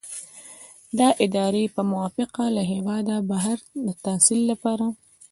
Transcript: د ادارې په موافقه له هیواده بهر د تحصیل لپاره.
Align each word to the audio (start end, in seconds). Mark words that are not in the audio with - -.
د 0.99 1.01
ادارې 1.25 1.63
په 1.75 1.81
موافقه 1.91 2.43
له 2.55 2.63
هیواده 2.71 3.15
بهر 3.31 3.57
د 3.85 3.87
تحصیل 4.05 4.41
لپاره. 4.51 4.85